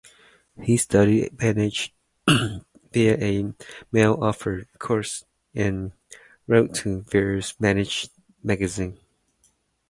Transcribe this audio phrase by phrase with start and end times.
[0.59, 1.69] He studied manga
[2.91, 3.53] via a
[3.91, 5.91] mail-offered course and
[6.47, 7.85] wrote to various manga
[8.41, 8.97] magazines.